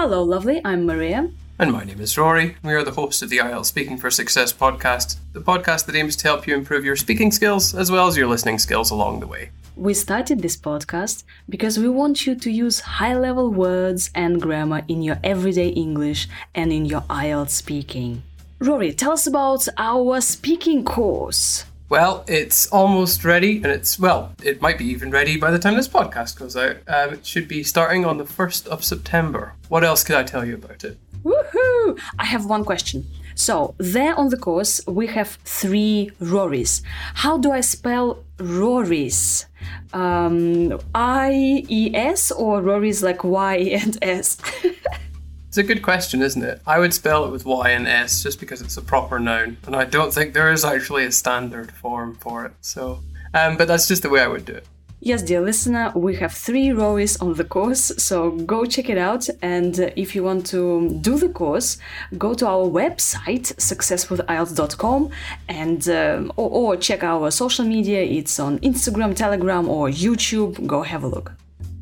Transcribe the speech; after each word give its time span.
Hello, 0.00 0.22
lovely. 0.22 0.60
I'm 0.64 0.86
Maria. 0.86 1.28
And 1.58 1.72
my 1.72 1.82
name 1.82 2.00
is 2.00 2.16
Rory. 2.16 2.54
We 2.62 2.72
are 2.72 2.84
the 2.84 2.92
hosts 2.92 3.20
of 3.20 3.30
the 3.30 3.38
IELTS 3.38 3.66
Speaking 3.66 3.98
for 3.98 4.12
Success 4.12 4.52
podcast, 4.52 5.16
the 5.32 5.40
podcast 5.40 5.86
that 5.86 5.96
aims 5.96 6.14
to 6.14 6.28
help 6.28 6.46
you 6.46 6.54
improve 6.54 6.84
your 6.84 6.94
speaking 6.94 7.32
skills 7.32 7.74
as 7.74 7.90
well 7.90 8.06
as 8.06 8.16
your 8.16 8.28
listening 8.28 8.60
skills 8.60 8.92
along 8.92 9.18
the 9.18 9.26
way. 9.26 9.50
We 9.74 9.94
started 9.94 10.40
this 10.40 10.56
podcast 10.56 11.24
because 11.48 11.80
we 11.80 11.88
want 11.88 12.28
you 12.28 12.36
to 12.36 12.48
use 12.48 12.78
high 12.78 13.18
level 13.18 13.50
words 13.50 14.12
and 14.14 14.40
grammar 14.40 14.84
in 14.86 15.02
your 15.02 15.18
everyday 15.24 15.70
English 15.70 16.28
and 16.54 16.72
in 16.72 16.84
your 16.84 17.00
IELTS 17.10 17.50
speaking. 17.50 18.22
Rory, 18.60 18.92
tell 18.92 19.10
us 19.10 19.26
about 19.26 19.66
our 19.78 20.20
speaking 20.20 20.84
course. 20.84 21.64
Well, 21.90 22.22
it's 22.28 22.66
almost 22.66 23.24
ready, 23.24 23.56
and 23.56 23.66
it's, 23.66 23.98
well, 23.98 24.34
it 24.44 24.60
might 24.60 24.76
be 24.76 24.84
even 24.84 25.10
ready 25.10 25.38
by 25.38 25.50
the 25.50 25.58
time 25.58 25.74
this 25.74 25.88
podcast 25.88 26.38
goes 26.38 26.54
out. 26.54 26.76
Um, 26.86 27.14
it 27.14 27.24
should 27.24 27.48
be 27.48 27.62
starting 27.62 28.04
on 28.04 28.18
the 28.18 28.24
1st 28.24 28.66
of 28.66 28.84
September. 28.84 29.54
What 29.68 29.84
else 29.84 30.04
could 30.04 30.16
I 30.16 30.22
tell 30.22 30.44
you 30.44 30.54
about 30.56 30.84
it? 30.84 30.98
Woohoo! 31.24 31.98
I 32.18 32.26
have 32.26 32.44
one 32.44 32.66
question. 32.66 33.06
So, 33.34 33.74
there 33.78 34.14
on 34.14 34.28
the 34.28 34.36
course, 34.36 34.82
we 34.86 35.06
have 35.06 35.38
three 35.44 36.10
Rorys. 36.20 36.82
How 37.14 37.38
do 37.38 37.52
I 37.52 37.62
spell 37.62 38.22
Rorys? 38.36 39.46
Um, 39.94 40.78
I 40.94 41.64
E 41.68 41.94
S 41.94 42.30
or 42.30 42.60
Rorys 42.60 43.02
like 43.02 43.24
Y 43.24 43.56
and 43.56 43.96
S? 44.02 44.36
It's 45.58 45.68
a 45.68 45.74
good 45.74 45.82
question, 45.82 46.22
isn't 46.22 46.44
it? 46.44 46.62
I 46.68 46.78
would 46.78 46.94
spell 46.94 47.24
it 47.24 47.32
with 47.32 47.44
Y 47.44 47.70
and 47.70 47.88
S 47.88 48.22
just 48.22 48.38
because 48.38 48.62
it's 48.62 48.76
a 48.76 48.80
proper 48.80 49.18
noun, 49.18 49.56
and 49.66 49.74
I 49.74 49.86
don't 49.86 50.14
think 50.14 50.32
there 50.32 50.52
is 50.52 50.64
actually 50.64 51.04
a 51.04 51.10
standard 51.10 51.72
form 51.72 52.14
for 52.14 52.46
it. 52.46 52.52
So, 52.60 53.00
um, 53.34 53.56
but 53.56 53.66
that's 53.66 53.88
just 53.88 54.02
the 54.04 54.08
way 54.08 54.20
I 54.20 54.28
would 54.28 54.44
do 54.44 54.52
it. 54.52 54.68
Yes, 55.00 55.20
dear 55.20 55.40
listener, 55.40 55.90
we 55.96 56.14
have 56.14 56.32
three 56.32 56.68
Rorys 56.68 57.20
on 57.20 57.34
the 57.34 57.42
course, 57.42 57.90
so 57.98 58.30
go 58.30 58.66
check 58.66 58.88
it 58.88 58.98
out. 58.98 59.28
And 59.42 59.92
if 59.96 60.14
you 60.14 60.22
want 60.22 60.46
to 60.46 60.96
do 61.00 61.18
the 61.18 61.28
course, 61.28 61.78
go 62.16 62.34
to 62.34 62.46
our 62.46 62.64
website, 62.64 63.52
successwithielts.com, 63.56 65.10
and 65.48 65.88
um, 65.88 66.32
or, 66.36 66.50
or 66.50 66.76
check 66.76 67.02
our 67.02 67.32
social 67.32 67.64
media. 67.64 68.00
It's 68.02 68.38
on 68.38 68.60
Instagram, 68.60 69.16
Telegram, 69.16 69.68
or 69.68 69.88
YouTube. 69.88 70.64
Go 70.68 70.84
have 70.84 71.02
a 71.02 71.08
look. 71.08 71.32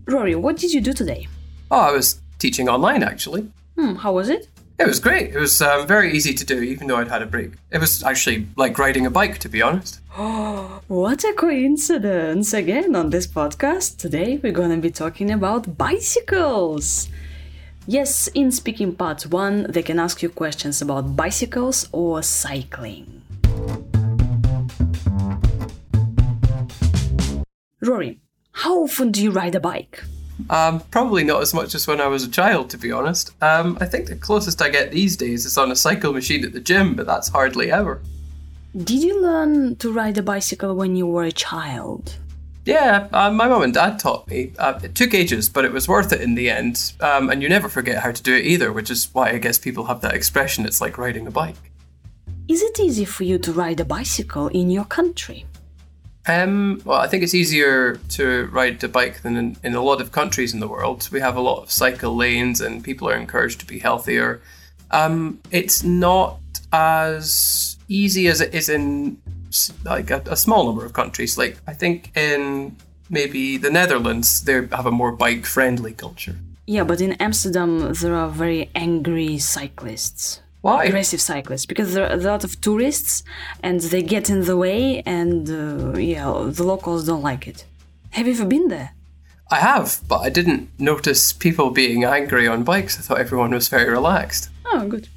Rory, 0.06 0.34
what 0.34 0.56
did 0.56 0.72
you 0.72 0.80
do 0.80 0.94
today? 0.94 1.28
Oh, 1.70 1.80
I 1.80 1.92
was 1.92 2.22
teaching 2.38 2.70
online 2.70 3.02
actually. 3.02 3.50
Hmm, 3.76 3.96
how 3.96 4.14
was 4.14 4.30
it? 4.30 4.48
It 4.78 4.86
was 4.86 5.00
great. 5.00 5.34
It 5.34 5.38
was 5.38 5.60
um, 5.60 5.86
very 5.86 6.12
easy 6.12 6.32
to 6.34 6.44
do, 6.44 6.60
even 6.60 6.86
though 6.86 6.96
I'd 6.96 7.08
had 7.08 7.22
a 7.22 7.26
break. 7.26 7.52
It 7.70 7.78
was 7.78 8.02
actually 8.02 8.46
like 8.56 8.78
riding 8.78 9.06
a 9.06 9.10
bike, 9.10 9.38
to 9.38 9.48
be 9.48 9.60
honest. 9.60 10.00
Oh, 10.16 10.80
what 10.88 11.24
a 11.24 11.32
coincidence! 11.34 12.54
Again, 12.54 12.96
on 12.96 13.10
this 13.10 13.26
podcast, 13.26 13.98
today 13.98 14.40
we're 14.42 14.52
going 14.52 14.70
to 14.70 14.78
be 14.78 14.90
talking 14.90 15.30
about 15.30 15.76
bicycles. 15.76 17.08
Yes, 17.86 18.28
in 18.28 18.50
speaking 18.50 18.94
part 18.94 19.26
one, 19.26 19.66
they 19.70 19.82
can 19.82 19.98
ask 19.98 20.22
you 20.22 20.30
questions 20.30 20.82
about 20.82 21.14
bicycles 21.14 21.88
or 21.92 22.22
cycling. 22.22 23.22
Rory, 27.80 28.20
how 28.52 28.82
often 28.82 29.12
do 29.12 29.22
you 29.22 29.30
ride 29.30 29.54
a 29.54 29.60
bike? 29.60 30.02
Um, 30.48 30.80
probably 30.90 31.24
not 31.24 31.42
as 31.42 31.52
much 31.52 31.74
as 31.74 31.86
when 31.86 32.00
I 32.00 32.06
was 32.06 32.24
a 32.24 32.30
child, 32.30 32.70
to 32.70 32.78
be 32.78 32.92
honest. 32.92 33.30
Um, 33.42 33.78
I 33.80 33.86
think 33.86 34.06
the 34.06 34.16
closest 34.16 34.62
I 34.62 34.68
get 34.68 34.90
these 34.90 35.16
days 35.16 35.44
is 35.44 35.58
on 35.58 35.70
a 35.70 35.76
cycle 35.76 36.12
machine 36.12 36.44
at 36.44 36.52
the 36.52 36.60
gym, 36.60 36.94
but 36.94 37.06
that's 37.06 37.28
hardly 37.28 37.72
ever. 37.72 38.00
Did 38.76 39.02
you 39.02 39.20
learn 39.20 39.76
to 39.76 39.92
ride 39.92 40.18
a 40.18 40.22
bicycle 40.22 40.74
when 40.76 40.96
you 40.96 41.06
were 41.06 41.24
a 41.24 41.32
child? 41.32 42.16
Yeah, 42.66 43.06
uh, 43.12 43.30
my 43.30 43.46
mum 43.46 43.62
and 43.62 43.72
dad 43.72 43.98
taught 43.98 44.28
me. 44.28 44.52
Uh, 44.58 44.78
it 44.82 44.94
took 44.96 45.14
ages, 45.14 45.48
but 45.48 45.64
it 45.64 45.72
was 45.72 45.86
worth 45.88 46.12
it 46.12 46.20
in 46.20 46.34
the 46.34 46.50
end. 46.50 46.92
Um, 47.00 47.30
and 47.30 47.40
you 47.40 47.48
never 47.48 47.68
forget 47.68 48.02
how 48.02 48.10
to 48.10 48.22
do 48.22 48.34
it 48.34 48.44
either, 48.44 48.72
which 48.72 48.90
is 48.90 49.08
why 49.14 49.30
I 49.30 49.38
guess 49.38 49.56
people 49.56 49.84
have 49.84 50.00
that 50.00 50.14
expression 50.14 50.66
it's 50.66 50.80
like 50.80 50.98
riding 50.98 51.26
a 51.26 51.30
bike. 51.30 51.70
Is 52.48 52.62
it 52.62 52.78
easy 52.78 53.04
for 53.04 53.24
you 53.24 53.38
to 53.38 53.52
ride 53.52 53.80
a 53.80 53.84
bicycle 53.84 54.48
in 54.48 54.70
your 54.70 54.84
country? 54.84 55.46
Um, 56.28 56.82
well, 56.84 56.98
I 56.98 57.06
think 57.06 57.22
it's 57.22 57.34
easier 57.34 57.96
to 58.10 58.46
ride 58.46 58.82
a 58.82 58.88
bike 58.88 59.22
than 59.22 59.36
in, 59.36 59.56
in 59.62 59.74
a 59.74 59.82
lot 59.82 60.00
of 60.00 60.10
countries 60.10 60.52
in 60.52 60.60
the 60.60 60.66
world. 60.66 61.08
We 61.12 61.20
have 61.20 61.36
a 61.36 61.40
lot 61.40 61.62
of 61.62 61.70
cycle 61.70 62.16
lanes 62.16 62.60
and 62.60 62.82
people 62.82 63.08
are 63.08 63.14
encouraged 63.14 63.60
to 63.60 63.66
be 63.66 63.78
healthier. 63.78 64.40
Um, 64.90 65.40
it's 65.50 65.82
not 65.84 66.38
as 66.72 67.76
easy 67.88 68.26
as 68.26 68.40
it 68.40 68.54
is 68.54 68.68
in 68.68 69.18
like 69.84 70.10
a, 70.10 70.22
a, 70.26 70.36
small 70.36 70.66
number 70.66 70.84
of 70.84 70.92
countries. 70.92 71.38
Like 71.38 71.58
I 71.66 71.72
think 71.72 72.16
in 72.16 72.76
maybe 73.08 73.56
the 73.56 73.70
Netherlands, 73.70 74.42
they 74.42 74.54
have 74.54 74.86
a 74.86 74.90
more 74.90 75.12
bike-friendly 75.12 75.94
culture. 75.94 76.36
Yeah, 76.66 76.82
but 76.82 77.00
in 77.00 77.12
Amsterdam, 77.14 77.92
there 77.94 78.14
are 78.14 78.28
very 78.28 78.70
angry 78.74 79.38
cyclists. 79.38 80.40
Why? 80.66 80.86
Aggressive 80.86 81.20
cyclists, 81.20 81.64
because 81.64 81.94
there 81.94 82.04
are 82.08 82.12
a 82.12 82.16
lot 82.16 82.42
of 82.42 82.60
tourists 82.60 83.22
and 83.62 83.80
they 83.80 84.02
get 84.02 84.28
in 84.28 84.46
the 84.46 84.56
way, 84.56 85.00
and 85.06 85.48
uh, 85.48 85.96
yeah, 85.96 86.50
the 86.58 86.64
locals 86.64 87.06
don't 87.06 87.22
like 87.22 87.46
it. 87.46 87.64
Have 88.10 88.26
you 88.26 88.32
ever 88.32 88.44
been 88.44 88.66
there? 88.66 88.90
I 89.48 89.58
have, 89.70 90.00
but 90.08 90.18
I 90.26 90.28
didn't 90.28 90.68
notice 90.76 91.32
people 91.32 91.70
being 91.70 92.02
angry 92.02 92.48
on 92.48 92.64
bikes. 92.64 92.98
I 92.98 93.02
thought 93.02 93.20
everyone 93.20 93.52
was 93.52 93.68
very 93.68 93.88
relaxed. 93.88 94.50
Oh, 94.64 94.88
good. 94.88 95.08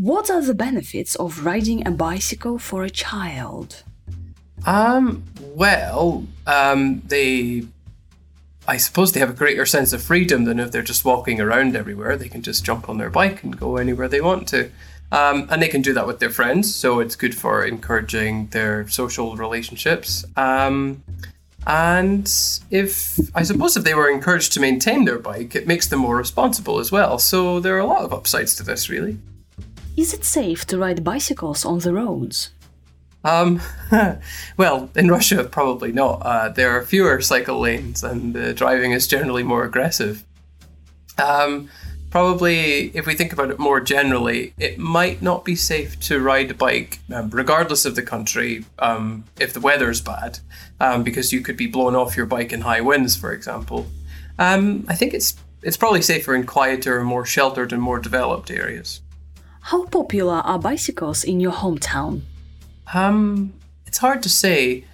What 0.00 0.30
are 0.30 0.40
the 0.40 0.54
benefits 0.54 1.14
of 1.16 1.44
riding 1.44 1.86
a 1.86 1.90
bicycle 1.90 2.58
for 2.58 2.84
a 2.84 2.90
child? 2.90 3.82
Um, 4.64 5.24
well, 5.54 6.24
um, 6.46 7.02
they 7.06 7.66
I 8.68 8.76
suppose 8.76 9.12
they 9.12 9.20
have 9.20 9.30
a 9.30 9.32
greater 9.32 9.64
sense 9.64 9.94
of 9.94 10.02
freedom 10.02 10.44
than 10.44 10.60
if 10.60 10.70
they're 10.70 10.82
just 10.82 11.02
walking 11.02 11.40
around 11.40 11.74
everywhere. 11.74 12.16
They 12.16 12.28
can 12.28 12.42
just 12.42 12.66
jump 12.66 12.90
on 12.90 12.98
their 12.98 13.08
bike 13.08 13.42
and 13.42 13.58
go 13.58 13.78
anywhere 13.78 14.08
they 14.08 14.20
want 14.20 14.46
to. 14.48 14.70
Um, 15.10 15.48
and 15.50 15.62
they 15.62 15.68
can 15.68 15.80
do 15.80 15.94
that 15.94 16.06
with 16.06 16.20
their 16.20 16.28
friends, 16.28 16.74
so 16.74 17.00
it's 17.00 17.16
good 17.16 17.34
for 17.34 17.64
encouraging 17.64 18.48
their 18.48 18.86
social 18.88 19.36
relationships. 19.36 20.26
Um, 20.36 21.02
and 21.66 22.30
if 22.70 23.18
I 23.34 23.42
suppose 23.42 23.74
if 23.78 23.84
they 23.84 23.94
were 23.94 24.10
encouraged 24.10 24.52
to 24.52 24.60
maintain 24.60 25.06
their 25.06 25.18
bike, 25.18 25.54
it 25.54 25.66
makes 25.66 25.86
them 25.86 26.00
more 26.00 26.18
responsible 26.18 26.78
as 26.78 26.92
well. 26.92 27.18
So 27.18 27.60
there 27.60 27.74
are 27.76 27.80
a 27.80 27.86
lot 27.86 28.04
of 28.04 28.12
upsides 28.12 28.54
to 28.56 28.62
this, 28.62 28.90
really. 28.90 29.18
Is 29.96 30.12
it 30.12 30.26
safe 30.26 30.66
to 30.66 30.76
ride 30.76 31.02
bicycles 31.02 31.64
on 31.64 31.78
the 31.78 31.94
roads? 31.94 32.50
Um, 33.24 33.60
well, 34.56 34.90
in 34.94 35.08
Russia, 35.08 35.44
probably 35.44 35.92
not. 35.92 36.22
Uh, 36.22 36.48
there 36.50 36.70
are 36.70 36.82
fewer 36.82 37.20
cycle 37.20 37.60
lanes, 37.60 38.02
and 38.02 38.34
the 38.34 38.54
driving 38.54 38.92
is 38.92 39.06
generally 39.06 39.42
more 39.42 39.64
aggressive. 39.64 40.24
Um, 41.18 41.68
probably, 42.10 42.96
if 42.96 43.06
we 43.06 43.14
think 43.14 43.32
about 43.32 43.50
it 43.50 43.58
more 43.58 43.80
generally, 43.80 44.54
it 44.58 44.78
might 44.78 45.20
not 45.20 45.44
be 45.44 45.56
safe 45.56 45.98
to 46.00 46.20
ride 46.20 46.50
a 46.50 46.54
bike, 46.54 47.00
um, 47.12 47.30
regardless 47.30 47.84
of 47.84 47.96
the 47.96 48.02
country, 48.02 48.64
um, 48.78 49.24
if 49.38 49.52
the 49.52 49.60
weather's 49.60 50.00
bad, 50.00 50.38
um, 50.80 51.02
because 51.02 51.32
you 51.32 51.40
could 51.40 51.56
be 51.56 51.66
blown 51.66 51.96
off 51.96 52.16
your 52.16 52.26
bike 52.26 52.52
in 52.52 52.62
high 52.62 52.80
winds, 52.80 53.16
for 53.16 53.32
example. 53.32 53.86
Um, 54.38 54.84
I 54.88 54.94
think 54.94 55.14
it's 55.14 55.36
it's 55.60 55.76
probably 55.76 56.02
safer 56.02 56.36
in 56.36 56.46
quieter, 56.46 56.98
and 56.98 57.06
more 57.06 57.26
sheltered, 57.26 57.72
and 57.72 57.82
more 57.82 57.98
developed 57.98 58.50
areas. 58.50 59.00
How 59.60 59.86
popular 59.86 60.36
are 60.36 60.58
bicycles 60.58 61.24
in 61.24 61.40
your 61.40 61.52
hometown? 61.52 62.22
Um, 62.94 63.52
it's 63.86 63.98
hard 63.98 64.22
to 64.22 64.28
say. 64.28 64.84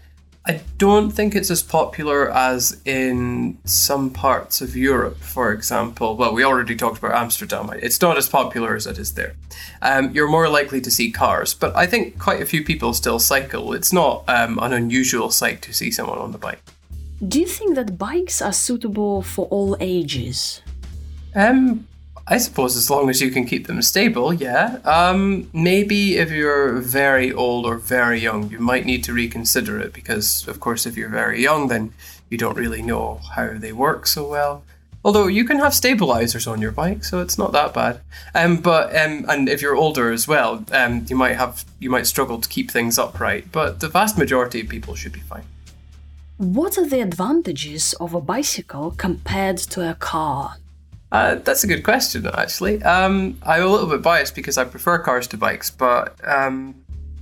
I 0.47 0.61
don't 0.77 1.11
think 1.11 1.35
it's 1.35 1.51
as 1.51 1.63
popular 1.63 2.31
as 2.31 2.79
in 2.85 3.57
some 3.65 4.11
parts 4.11 4.61
of 4.61 4.77
Europe, 4.77 5.17
for 5.17 5.55
example. 5.55 6.17
Well, 6.17 6.35
we 6.35 6.45
already 6.45 6.77
talked 6.77 6.99
about 6.99 7.13
Amsterdam. 7.13 7.71
It's 7.81 7.99
not 8.03 8.19
as 8.19 8.29
popular 8.29 8.77
as 8.77 8.87
it 8.87 8.99
is 8.99 9.15
there. 9.15 9.37
Um, 9.81 10.11
you're 10.11 10.29
more 10.29 10.51
likely 10.51 10.83
to 10.83 10.91
see 10.91 11.11
cars, 11.11 11.55
but 11.55 11.75
I 11.75 11.87
think 11.87 12.19
quite 12.19 12.43
a 12.43 12.45
few 12.45 12.63
people 12.63 12.93
still 12.93 13.19
cycle. 13.19 13.73
It's 13.73 13.91
not 13.91 14.25
um, 14.29 14.59
an 14.61 14.75
unusual 14.75 15.31
sight 15.31 15.63
to 15.63 15.73
see 15.73 15.91
someone 15.91 16.19
on 16.19 16.33
the 16.33 16.39
bike. 16.39 16.61
Do 17.27 17.41
you 17.41 17.47
think 17.47 17.75
that 17.77 17.97
bikes 17.97 18.43
are 18.43 18.53
suitable 18.53 19.23
for 19.23 19.47
all 19.47 19.79
ages? 19.81 20.61
Um, 21.35 21.87
I 22.27 22.39
suppose 22.39 22.75
as 22.75 22.89
long 22.89 23.11
as 23.11 23.21
you 23.21 23.31
can 23.31 23.45
keep 23.45 23.67
them 23.67 23.83
stable, 23.83 24.33
yeah. 24.33 24.79
Um, 24.85 25.51
maybe 25.53 26.17
if 26.17 26.31
you're 26.31 26.79
very 26.79 27.31
old 27.33 27.67
or 27.67 27.77
very 27.77 28.19
young, 28.19 28.51
you 28.51 28.59
might 28.59 28.87
need 28.87 29.05
to 29.05 29.13
reconsider 29.13 29.79
it 29.79 29.93
because, 29.93 30.49
of 30.49 30.59
course, 30.59 30.87
if 30.87 30.97
you're 30.97 31.11
very 31.11 31.43
young, 31.43 31.69
then 31.69 31.93
you 32.31 32.39
don't 32.39 32.57
really 32.57 32.81
know 32.81 33.21
how 33.37 33.53
they 33.59 33.73
work 33.73 34.07
so 34.07 34.27
well. 34.27 34.65
Although 35.05 35.27
you 35.27 35.45
can 35.45 35.59
have 35.59 35.75
stabilizers 35.75 36.47
on 36.47 36.63
your 36.63 36.73
bike, 36.73 37.05
so 37.05 37.21
it's 37.21 37.37
not 37.37 37.53
that 37.53 37.75
bad. 37.75 38.01
Um, 38.35 38.57
but 38.57 38.97
um, 38.97 39.27
and 39.29 39.51
if 39.51 39.61
you're 39.61 39.77
older 39.77 40.11
as 40.11 40.27
well, 40.27 40.65
um, 40.73 41.05
you 41.11 41.17
might 41.17 41.37
have 41.37 41.67
you 41.79 41.91
might 41.91 42.07
struggle 42.07 42.41
to 42.41 42.49
keep 42.49 42.71
things 42.71 42.99
upright. 42.99 43.53
But 43.53 43.81
the 43.81 43.89
vast 43.89 44.17
majority 44.17 44.63
of 44.63 44.71
people 44.71 44.95
should 44.95 45.13
be 45.13 45.21
fine. 45.21 45.45
What 46.39 46.79
are 46.79 46.87
the 46.87 47.03
advantages 47.03 47.93
of 48.01 48.15
a 48.15 48.21
bicycle 48.21 48.93
compared 48.93 49.59
to 49.59 49.91
a 49.91 49.95
car? 49.95 50.57
Uh, 51.13 51.37
that's 51.37 51.63
a 51.63 51.67
good 51.67 51.85
question, 51.85 52.27
actually. 52.27 52.83
Um, 52.83 53.39
I'm 53.43 53.63
a 53.63 53.69
little 53.69 53.89
bit 53.89 54.03
biased 54.03 54.35
because 54.35 54.59
I 54.59 54.65
prefer 54.65 54.99
cars 54.99 55.27
to 55.29 55.37
bikes, 55.37 55.71
but 55.71 56.17
um, 56.27 56.75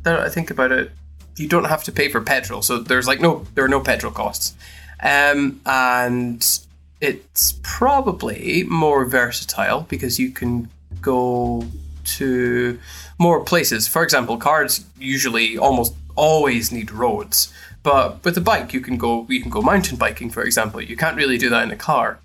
I 0.06 0.28
think 0.28 0.50
about 0.50 0.72
it, 0.72 0.92
you 1.36 1.48
don't 1.48 1.64
have 1.64 1.84
to 1.84 1.92
pay 1.92 2.08
for 2.08 2.20
petrol, 2.20 2.62
so 2.62 2.78
there's 2.78 3.06
like 3.06 3.20
no 3.20 3.44
there 3.54 3.64
are 3.64 3.68
no 3.68 3.80
petrol 3.80 4.12
costs, 4.12 4.54
um, 5.02 5.60
and 5.66 6.60
it's 7.00 7.54
probably 7.62 8.64
more 8.64 9.04
versatile 9.04 9.82
because 9.82 10.18
you 10.18 10.30
can 10.30 10.70
go 11.00 11.64
to 12.04 12.78
more 13.18 13.44
places. 13.44 13.88
For 13.88 14.02
example, 14.02 14.36
cars 14.36 14.84
usually 14.98 15.58
almost 15.58 15.94
always 16.14 16.70
need 16.70 16.90
roads, 16.90 17.52
but 17.82 18.22
with 18.24 18.36
a 18.36 18.40
bike 18.40 18.72
you 18.72 18.80
can 18.80 18.96
go 18.96 19.26
you 19.28 19.40
can 19.40 19.50
go 19.50 19.62
mountain 19.62 19.96
biking, 19.96 20.30
for 20.30 20.42
example. 20.42 20.80
You 20.80 20.96
can't 20.96 21.16
really 21.16 21.38
do 21.38 21.50
that 21.50 21.64
in 21.64 21.70
a 21.70 21.76
car. 21.76 22.18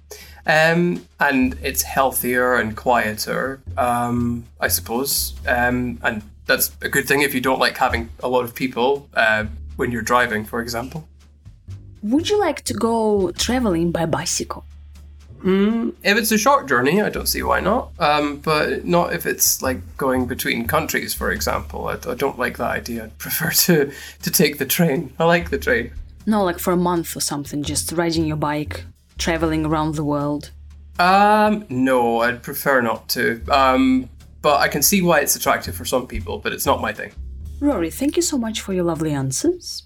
Um, 0.47 1.05
and 1.19 1.57
it's 1.61 1.81
healthier 1.81 2.55
and 2.55 2.75
quieter, 2.75 3.59
um, 3.77 4.45
I 4.61 4.69
suppose. 4.69 5.33
Um, 5.45 5.99
and 6.01 6.23
that's 6.45 6.71
a 6.81 6.89
good 6.89 7.05
thing 7.05 7.21
if 7.21 7.35
you 7.35 7.41
don't 7.41 7.59
like 7.59 7.77
having 7.77 8.09
a 8.23 8.29
lot 8.29 8.45
of 8.45 8.55
people 8.55 9.09
uh, 9.13 9.45
when 9.75 9.91
you're 9.91 10.01
driving, 10.01 10.45
for 10.45 10.61
example. 10.61 11.07
Would 12.01 12.29
you 12.29 12.39
like 12.39 12.61
to 12.63 12.73
go 12.73 13.31
traveling 13.31 13.91
by 13.91 14.05
bicycle? 14.05 14.63
Mm, 15.43 15.93
if 16.03 16.17
it's 16.17 16.31
a 16.31 16.37
short 16.37 16.67
journey, 16.67 17.01
I 17.01 17.09
don't 17.09 17.27
see 17.27 17.43
why 17.43 17.59
not. 17.59 17.91
Um, 17.99 18.37
but 18.37 18.85
not 18.85 19.13
if 19.13 19.25
it's 19.25 19.61
like 19.61 19.97
going 19.97 20.25
between 20.25 20.67
countries, 20.67 21.13
for 21.13 21.31
example. 21.31 21.87
I, 21.87 21.93
I, 22.09 22.15
don't 22.15 22.39
like 22.39 22.57
that 22.57 22.71
idea. 22.71 23.03
I'd 23.03 23.17
prefer 23.17 23.51
to, 23.51 23.91
to 24.23 24.31
take 24.31 24.57
the 24.57 24.65
train. 24.65 25.13
I 25.19 25.25
like 25.25 25.49
the 25.49 25.57
train. 25.57 25.91
No, 26.25 26.43
like 26.43 26.59
for 26.59 26.73
a 26.73 26.77
month 26.77 27.15
or 27.15 27.19
something, 27.19 27.63
just 27.63 27.91
riding 27.91 28.25
your 28.25 28.37
bike, 28.37 28.85
traveling 29.17 29.65
around 29.65 29.95
the 29.95 30.03
world. 30.03 30.51
Um, 30.99 31.65
no, 31.69 32.21
I'd 32.21 32.41
prefer 32.41 32.81
not 32.81 33.09
to. 33.09 33.43
Um, 33.49 34.09
but 34.41 34.61
I 34.61 34.67
can 34.67 34.81
see 34.81 35.01
why 35.01 35.19
it's 35.19 35.35
attractive 35.35 35.75
for 35.75 35.85
some 35.85 36.07
people, 36.07 36.37
but 36.37 36.53
it's 36.53 36.65
not 36.65 36.79
my 36.79 36.93
thing. 36.93 37.11
Rory, 37.59 37.89
thank 37.89 38.15
you 38.15 38.21
so 38.21 38.37
much 38.37 38.61
for 38.61 38.73
your 38.73 38.83
lovely 38.83 39.11
answers. 39.11 39.83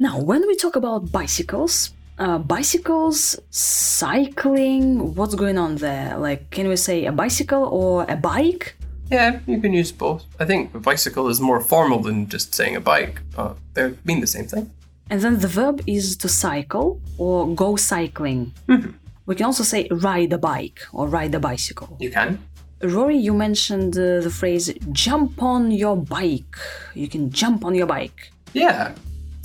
Now, 0.00 0.20
when 0.20 0.46
we 0.46 0.54
talk 0.54 0.76
about 0.76 1.10
bicycles, 1.10 1.92
uh, 2.18 2.38
bicycles, 2.38 3.38
cycling, 3.50 5.14
what's 5.14 5.34
going 5.34 5.58
on 5.58 5.76
there? 5.76 6.16
Like, 6.16 6.50
can 6.50 6.68
we 6.68 6.76
say 6.76 7.04
a 7.04 7.12
bicycle 7.12 7.64
or 7.64 8.06
a 8.08 8.16
bike? 8.16 8.77
Yeah, 9.10 9.40
you 9.46 9.60
can 9.60 9.72
use 9.72 9.92
both. 9.92 10.24
I 10.38 10.44
think 10.44 10.74
a 10.74 10.80
bicycle 10.80 11.28
is 11.28 11.40
more 11.40 11.60
formal 11.60 12.00
than 12.00 12.28
just 12.28 12.54
saying 12.54 12.76
a 12.76 12.80
bike, 12.80 13.20
but 13.34 13.56
they 13.74 13.94
mean 14.04 14.20
the 14.20 14.26
same 14.26 14.46
thing. 14.46 14.70
And 15.10 15.22
then 15.22 15.38
the 15.38 15.48
verb 15.48 15.80
is 15.86 16.16
to 16.18 16.28
cycle 16.28 17.00
or 17.16 17.54
go 17.54 17.76
cycling. 17.76 18.52
Mm-hmm. 18.68 18.90
We 19.24 19.34
can 19.34 19.46
also 19.46 19.64
say 19.64 19.88
ride 19.90 20.32
a 20.32 20.38
bike 20.38 20.80
or 20.92 21.08
ride 21.08 21.34
a 21.34 21.40
bicycle. 21.40 21.96
You 22.00 22.10
can. 22.10 22.38
Rory, 22.82 23.16
you 23.16 23.34
mentioned 23.34 23.96
uh, 23.96 24.20
the 24.20 24.30
phrase 24.30 24.72
jump 24.92 25.42
on 25.42 25.70
your 25.70 25.96
bike. 25.96 26.56
You 26.94 27.08
can 27.08 27.30
jump 27.30 27.64
on 27.64 27.74
your 27.74 27.86
bike. 27.86 28.30
Yeah, 28.52 28.94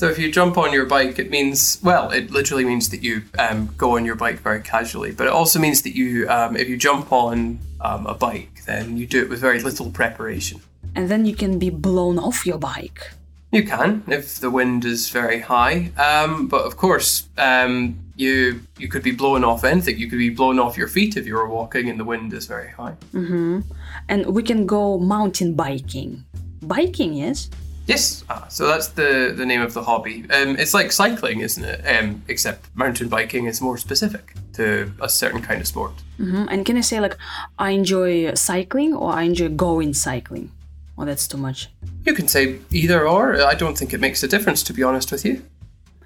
so 0.04 0.09
if 0.09 0.19
you 0.19 0.30
jump 0.30 0.57
on 0.57 0.74
your 0.74 0.86
bike, 0.86 1.18
it 1.18 1.30
means 1.30 1.80
well, 1.81 2.09
it 2.12 2.30
literally 2.30 2.66
means 2.66 2.89
that 2.89 3.04
you 3.04 3.24
um, 3.39 3.74
go 3.77 3.95
on 3.95 4.04
your 4.04 4.16
bike 4.16 4.39
very 4.39 4.62
casually. 4.62 5.13
But 5.13 5.27
it 5.27 5.33
also 5.33 5.59
means 5.59 5.83
that 5.83 5.95
you, 5.95 6.27
um, 6.30 6.57
if 6.57 6.68
you 6.68 6.75
jump 6.75 7.13
on 7.13 7.59
um, 7.80 8.06
a 8.06 8.13
bike, 8.13 8.53
then 8.65 8.98
you 8.98 9.06
do 9.06 9.21
it 9.21 9.30
with 9.30 9.39
very 9.39 9.62
little 9.62 9.89
preparation. 9.92 10.62
And 10.95 11.10
then 11.10 11.25
you 11.25 11.36
can 11.36 11.60
be 11.60 11.69
blown 11.69 12.19
off 12.19 12.45
your 12.45 12.57
bike. 12.57 13.12
You 13.51 13.63
can 13.63 14.04
if 14.07 14.39
the 14.39 14.50
wind 14.50 14.83
is 14.83 15.10
very 15.10 15.39
high. 15.39 15.92
Um, 15.98 16.48
but 16.48 16.65
of 16.65 16.75
course, 16.75 17.30
um, 17.38 18.00
you 18.15 18.62
you 18.80 18.88
could 18.88 19.04
be 19.04 19.12
blown 19.12 19.44
off 19.44 19.63
anything. 19.63 19.98
You 19.98 20.10
could 20.10 20.18
be 20.18 20.30
blown 20.30 20.60
off 20.60 20.77
your 20.77 20.88
feet 20.88 21.18
if 21.18 21.27
you 21.27 21.36
were 21.36 21.48
walking 21.48 21.89
and 21.89 22.00
the 22.00 22.04
wind 22.04 22.33
is 22.33 22.48
very 22.48 22.71
high. 22.71 22.95
Mm-hmm. 23.13 23.62
And 24.10 24.25
we 24.25 24.42
can 24.44 24.66
go 24.66 24.98
mountain 24.98 25.54
biking. 25.54 26.25
Biking, 26.63 27.13
yes. 27.13 27.50
Yes, 27.85 28.24
ah, 28.30 28.45
so 28.50 28.68
that's 28.68 28.88
the 28.89 29.33
the 29.35 29.45
name 29.45 29.62
of 29.62 29.74
the 29.74 29.83
hobby. 29.83 30.25
Um, 30.31 30.56
it's 30.57 30.74
like 30.74 30.91
cycling, 30.91 31.41
isn't 31.41 31.63
it? 31.63 31.81
Um, 31.85 32.24
except 32.27 32.74
mountain 32.75 33.09
biking 33.09 33.45
is 33.47 33.62
more 33.62 33.77
specific 33.77 34.33
to 34.53 34.91
a 35.01 35.09
certain 35.09 35.41
kind 35.41 35.59
of 35.59 35.68
sport. 35.68 35.94
Mm-hmm. 36.18 36.45
And 36.50 36.65
can 36.65 36.77
I 36.77 36.81
say 36.81 37.00
like 37.01 37.18
I 37.59 37.71
enjoy 37.71 38.33
cycling 38.35 38.94
or 38.94 39.12
I 39.12 39.24
enjoy 39.24 39.50
going 39.50 39.94
cycling? 39.94 40.51
Or 40.95 41.06
that's 41.06 41.27
too 41.27 41.38
much. 41.38 41.69
You 42.06 42.13
can 42.13 42.27
say 42.27 42.59
either 42.71 43.07
or. 43.07 43.41
I 43.41 43.56
don't 43.56 43.77
think 43.77 43.94
it 43.94 44.00
makes 44.00 44.21
a 44.21 44.27
difference, 44.27 44.62
to 44.63 44.74
be 44.74 44.83
honest 44.83 45.12
with 45.12 45.25
you. 45.25 45.41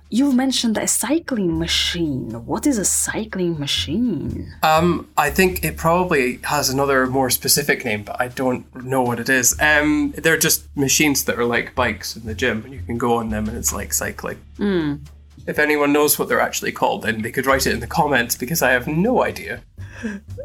You've 0.09 0.35
mentioned 0.35 0.77
a 0.77 0.87
cycling 0.87 1.59
machine. 1.59 2.45
What 2.45 2.65
is 2.65 2.77
a 2.77 2.85
cycling 2.85 3.59
machine? 3.59 4.53
Um, 4.63 5.09
I 5.17 5.29
think 5.29 5.65
it 5.65 5.75
probably 5.75 6.39
has 6.43 6.69
another 6.69 7.07
more 7.07 7.29
specific 7.29 7.83
name, 7.83 8.03
but 8.03 8.15
I 8.21 8.29
don't 8.29 8.63
know 8.85 9.01
what 9.01 9.19
it 9.19 9.27
is. 9.27 9.59
Um, 9.59 10.13
they're 10.17 10.37
just 10.37 10.65
machines 10.77 11.25
that 11.25 11.37
are 11.37 11.43
like 11.43 11.75
bikes 11.75 12.15
in 12.15 12.25
the 12.25 12.33
gym, 12.33 12.63
and 12.63 12.73
you 12.73 12.81
can 12.85 12.97
go 12.97 13.15
on 13.15 13.29
them, 13.29 13.49
and 13.49 13.57
it's 13.57 13.73
like 13.73 13.91
cycling. 13.91 14.39
Mm. 14.57 15.05
If 15.45 15.59
anyone 15.59 15.91
knows 15.91 16.17
what 16.17 16.29
they're 16.29 16.41
actually 16.41 16.71
called, 16.71 17.01
then 17.01 17.21
they 17.21 17.31
could 17.31 17.45
write 17.45 17.67
it 17.67 17.73
in 17.73 17.81
the 17.81 17.87
comments 17.87 18.35
because 18.37 18.61
I 18.61 18.71
have 18.71 18.87
no 18.87 19.23
idea. 19.23 19.61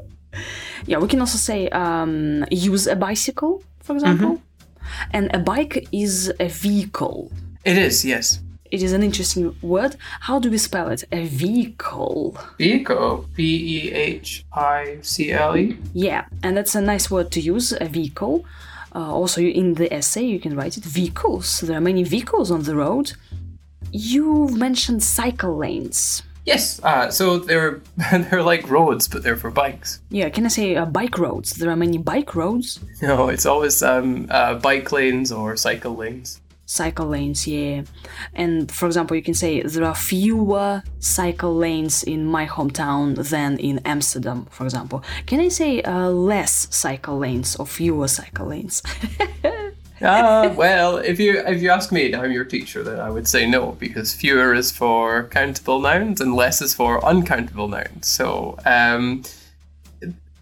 yeah, 0.87 0.99
we 0.99 1.07
can 1.07 1.21
also 1.21 1.39
say 1.39 1.69
um, 1.69 2.45
use 2.51 2.89
a 2.89 2.97
bicycle, 2.97 3.63
for 3.79 3.95
example. 3.95 4.39
Mm-hmm. 4.39 5.11
And 5.13 5.31
a 5.33 5.39
bike 5.39 5.87
is 5.93 6.33
a 6.41 6.49
vehicle. 6.49 7.31
It 7.65 7.79
is, 7.79 8.05
yes 8.05 8.41
it 8.73 8.83
is 8.83 8.95
an 8.95 9.03
interesting 9.03 9.55
word. 9.61 9.97
How 10.21 10.39
do 10.39 10.51
we 10.51 10.57
spell 10.57 10.89
it? 10.89 11.05
A 11.13 11.27
vehicle. 11.27 12.39
Vehicle. 12.57 13.29
V 13.35 13.43
E 13.43 13.93
H 13.93 14.45
I 14.53 14.97
C 15.03 15.31
L 15.31 15.57
E. 15.57 15.77
Yeah, 15.93 16.25
and 16.43 16.57
that's 16.57 16.75
a 16.75 16.81
nice 16.81 17.11
word 17.11 17.31
to 17.33 17.41
use, 17.41 17.73
a 17.79 17.85
vehicle. 17.85 18.47
Uh, 18.95 19.13
also, 19.13 19.43
in 19.43 19.75
the 19.75 19.93
essay, 19.93 20.25
you 20.25 20.41
can 20.41 20.57
write 20.57 20.79
it 20.79 20.85
vehicles. 20.85 21.61
There 21.61 21.77
are 21.77 21.83
many 21.83 22.03
vehicles 22.03 22.51
on 22.51 22.63
the 22.63 22.75
road. 22.75 23.13
You've 23.93 24.57
mentioned 24.57 25.03
cycle 25.03 25.55
lanes. 25.55 26.23
Yes, 26.47 26.83
uh, 26.83 27.11
so 27.11 27.39
they're 27.39 27.83
they're 28.11 28.43
like 28.43 28.69
roads, 28.71 29.07
but 29.07 29.23
they're 29.23 29.37
for 29.37 29.51
bikes. 29.51 30.01
Yeah, 30.09 30.31
can 30.31 30.47
I 30.47 30.49
say 30.49 30.77
uh, 30.77 30.87
bike 30.87 31.19
roads? 31.19 31.53
There 31.57 31.71
are 31.71 31.77
many 31.77 31.99
bike 31.99 32.35
roads. 32.35 32.81
No, 33.03 33.29
it's 33.29 33.45
always 33.45 33.83
um, 33.83 34.29
uh, 34.31 34.55
bike 34.55 34.91
lanes 34.93 35.31
or 35.31 35.57
cycle 35.57 35.95
lanes 35.95 36.41
cycle 36.73 37.07
lanes 37.07 37.47
yeah. 37.47 37.83
And 38.35 38.71
for 38.73 38.87
example 38.87 39.17
you 39.17 39.23
can 39.23 39.35
say 39.35 39.61
there 39.63 39.85
are 39.85 39.95
fewer 39.95 40.83
cycle 40.99 41.55
lanes 41.55 42.03
in 42.03 42.27
my 42.27 42.47
hometown 42.47 43.29
than 43.29 43.59
in 43.59 43.79
amsterdam 43.85 44.47
for 44.51 44.65
example. 44.65 45.05
Can 45.27 45.41
i 45.41 45.49
say 45.49 45.83
uh, 45.83 46.09
less 46.09 46.69
cycle 46.75 47.19
lanes 47.19 47.57
or 47.57 47.67
fewer 47.67 48.09
cycle 48.09 48.47
lanes? 48.47 48.83
Uh, 50.01 50.53
well, 50.63 50.97
if 50.97 51.21
you 51.21 51.43
if 51.47 51.61
you 51.63 51.71
ask 51.71 51.93
me, 51.93 52.15
I'm 52.15 52.33
your 52.33 52.45
teacher, 52.45 52.83
then 52.83 52.99
I 52.99 53.11
would 53.11 53.29
say 53.29 53.47
no 53.47 53.73
because 53.73 54.15
fewer 54.15 54.55
is 54.55 54.73
for 54.73 55.25
countable 55.25 55.81
nouns 55.81 56.21
and 56.21 56.35
less 56.35 56.63
is 56.63 56.75
for 56.75 57.05
uncountable 57.05 57.69
nouns. 57.69 58.09
So 58.09 58.59
um, 58.65 59.23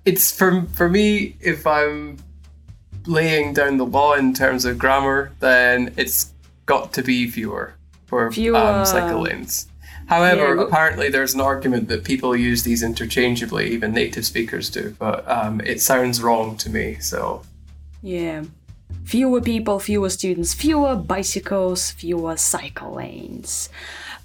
it's 0.04 0.32
for 0.32 0.62
for 0.74 0.88
me 0.88 1.36
if 1.40 1.66
I'm 1.66 2.18
laying 3.06 3.52
down 3.54 3.76
the 3.76 3.86
law 3.86 4.14
in 4.14 4.32
terms 4.34 4.64
of 4.64 4.78
grammar, 4.78 5.32
then 5.40 5.92
it's 5.96 6.32
got 6.66 6.92
to 6.94 7.02
be 7.02 7.28
fewer 7.28 7.74
for 8.06 8.30
fewer. 8.30 8.56
Um, 8.56 8.84
cycle 8.84 9.22
lanes. 9.22 9.66
However, 10.06 10.56
yeah, 10.56 10.62
apparently 10.62 11.08
there's 11.08 11.34
an 11.34 11.40
argument 11.40 11.88
that 11.88 12.02
people 12.02 12.34
use 12.34 12.64
these 12.64 12.82
interchangeably, 12.82 13.70
even 13.70 13.92
native 13.92 14.26
speakers 14.26 14.68
do, 14.68 14.96
but 14.98 15.26
um, 15.28 15.60
it 15.60 15.80
sounds 15.80 16.20
wrong 16.20 16.56
to 16.56 16.68
me, 16.68 16.96
so. 16.98 17.42
Yeah. 18.02 18.44
Fewer 19.04 19.40
people, 19.40 19.78
fewer 19.78 20.10
students, 20.10 20.52
fewer 20.52 20.96
bicycles, 20.96 21.92
fewer 21.92 22.36
cycle 22.36 22.94
lanes. 22.94 23.68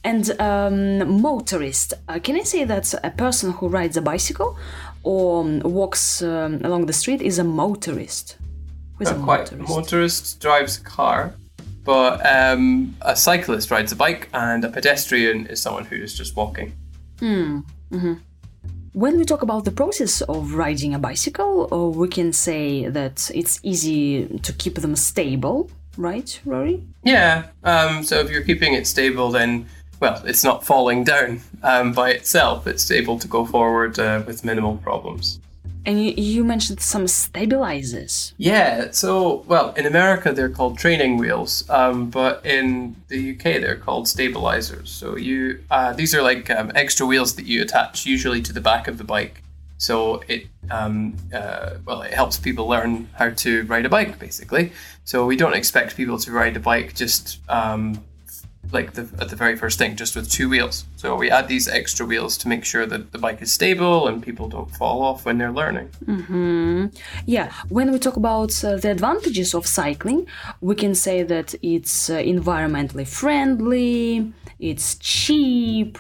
And 0.04 0.40
um, 0.42 1.22
motorist, 1.22 1.94
uh, 2.08 2.20
can 2.20 2.36
I 2.36 2.44
say 2.44 2.64
that 2.64 2.94
a 3.04 3.12
person 3.12 3.52
who 3.52 3.68
rides 3.68 3.96
a 3.96 4.02
bicycle 4.02 4.58
or 5.04 5.44
walks 5.64 6.24
um, 6.24 6.62
along 6.64 6.88
the 6.88 6.94
street 6.94 7.22
is 7.22 7.38
a 7.38 7.44
motorist? 7.44 8.38
Who's 8.98 9.10
a 9.10 9.16
quite. 9.16 9.52
Motorist? 9.52 9.70
motorist 9.70 10.40
drives 10.40 10.78
a 10.78 10.82
car, 10.82 11.34
but 11.84 12.26
um, 12.26 12.96
a 13.02 13.16
cyclist 13.16 13.72
rides 13.72 13.92
a 13.92 13.96
bike, 13.96 14.30
and 14.34 14.64
a 14.64 14.70
pedestrian 14.70 15.48
is 15.48 15.62
someone 15.62 15.86
who 15.86 15.96
is 15.96 16.14
just 16.18 16.36
walking. 16.36 16.74
Hmm. 17.20 17.60
Mm-hmm. 17.92 18.14
When 18.94 19.18
we 19.18 19.26
talk 19.26 19.42
about 19.42 19.66
the 19.66 19.72
process 19.72 20.22
of 20.22 20.54
riding 20.54 20.94
a 20.94 21.00
bicycle, 21.00 21.68
uh, 21.72 21.90
we 21.90 22.08
can 22.08 22.32
say 22.32 22.88
that 22.88 23.30
it's 23.36 23.60
easy 23.62 24.26
to 24.40 24.54
keep 24.54 24.76
them 24.76 24.96
stable, 24.96 25.70
right, 25.98 26.40
Rory? 26.46 26.82
Yeah. 27.04 27.48
Um, 27.66 28.04
so 28.04 28.20
if 28.20 28.30
you're 28.30 28.44
keeping 28.44 28.74
it 28.74 28.88
stable, 28.88 29.32
then 29.32 29.66
well, 30.00 30.22
it's 30.26 30.44
not 30.44 30.66
falling 30.66 31.04
down 31.04 31.42
um, 31.64 31.92
by 31.92 32.12
itself. 32.12 32.68
It's 32.68 32.90
able 32.92 33.20
to 33.20 33.28
go 33.28 33.46
forward 33.46 34.00
uh, 34.00 34.24
with 34.26 34.46
minimal 34.46 34.78
problems. 34.78 35.40
And 35.86 36.04
you, 36.04 36.14
you 36.18 36.44
mentioned 36.44 36.80
some 36.80 37.08
stabilizers. 37.08 38.34
Yeah, 38.38 38.92
so, 38.92 39.44
well, 39.48 39.74
in 39.74 39.86
America 39.86 40.32
they're 40.34 40.50
called 40.50 40.78
training 40.78 41.18
wheels, 41.18 41.70
um, 41.70 42.10
but 42.10 42.46
in 42.46 42.96
the 43.08 43.32
UK 43.32 43.62
they're 43.62 43.78
called 43.78 44.08
stabilizers. 44.08 44.90
So 44.90 45.16
you, 45.16 45.64
uh, 45.70 45.94
these 45.94 46.16
are 46.16 46.22
like 46.22 46.50
um, 46.50 46.72
extra 46.76 47.06
wheels 47.06 47.36
that 47.36 47.46
you 47.46 47.62
attach 47.62 48.06
usually 48.06 48.42
to 48.42 48.54
the 48.54 48.62
back 48.62 48.88
of 48.88 48.98
the 48.98 49.04
bike. 49.04 49.44
So 49.78 50.24
it, 50.28 50.48
um, 50.72 51.16
uh, 51.34 51.76
well, 51.86 52.02
it 52.02 52.14
helps 52.14 52.38
people 52.38 52.68
learn 52.68 53.10
how 53.14 53.30
to 53.32 53.64
ride 53.66 53.86
a 53.86 53.90
bike, 53.90 54.18
basically. 54.20 54.72
So 55.04 55.26
we 55.26 55.36
don't 55.36 55.54
expect 55.54 55.96
people 55.96 56.18
to 56.20 56.32
ride 56.32 56.56
a 56.56 56.60
bike 56.60 56.96
just 56.96 57.40
um, 57.50 58.04
like 58.72 58.94
the 58.94 59.08
at 59.20 59.30
the 59.30 59.36
very 59.36 59.56
first 59.56 59.78
thing, 59.78 59.96
just 59.96 60.16
with 60.16 60.30
two 60.30 60.50
wheels. 60.50 60.86
So 60.96 61.16
we 61.16 61.30
add 61.30 61.48
these 61.48 61.68
extra 61.68 62.06
wheels 62.06 62.38
to 62.38 62.48
make 62.48 62.66
sure 62.66 62.86
that 62.86 63.12
the 63.12 63.18
bike 63.18 63.42
is 63.42 63.52
stable 63.52 64.08
and 64.08 64.24
people 64.24 64.48
don't 64.48 64.70
fall 64.76 65.02
off 65.02 65.26
when 65.26 65.38
they're 65.38 65.52
learning. 65.52 65.90
Mm-hmm. 66.06 66.88
Yeah, 67.26 67.52
when 67.70 67.92
we 67.92 68.00
talk 68.00 68.16
about 68.16 68.64
uh, 68.64 68.78
the 68.78 68.92
advantages 68.92 69.54
of 69.54 69.66
cycling, 69.68 70.28
we 70.62 70.76
can 70.76 70.96
say 70.96 71.24
that 71.24 71.56
it's 71.62 72.10
uh, 72.10 72.18
environmentally 72.18 73.08
friendly, 73.08 74.34
it's 74.60 74.96
cheap, 74.96 75.98